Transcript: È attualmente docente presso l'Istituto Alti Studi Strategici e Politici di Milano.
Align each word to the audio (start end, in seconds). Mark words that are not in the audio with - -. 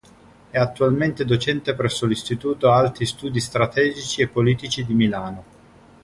È 0.49 0.57
attualmente 0.57 1.25
docente 1.25 1.75
presso 1.75 2.07
l'Istituto 2.07 2.71
Alti 2.71 3.05
Studi 3.05 3.39
Strategici 3.39 4.23
e 4.23 4.27
Politici 4.29 4.83
di 4.83 4.95
Milano. 4.95 5.43